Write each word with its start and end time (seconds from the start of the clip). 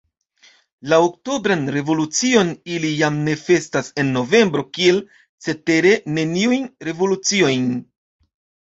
La 0.93 0.97
oktobran 1.07 1.65
revolucion 1.75 2.49
ili 2.77 2.91
jam 3.03 3.21
ne 3.29 3.37
festas 3.43 3.93
en 4.05 4.11
novembro, 4.19 4.67
kiel 4.81 5.01
cetere 5.47 5.97
neniujn 6.19 6.69
revoluciojn. 6.91 7.73